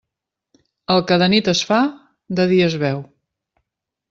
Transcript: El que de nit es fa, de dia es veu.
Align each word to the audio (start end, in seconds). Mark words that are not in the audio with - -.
El 0.95 1.03
que 1.11 1.17
de 1.23 1.27
nit 1.33 1.51
es 1.53 1.61
fa, 1.73 1.79
de 2.41 2.47
dia 2.55 2.71
es 2.71 2.79
veu. 2.87 3.05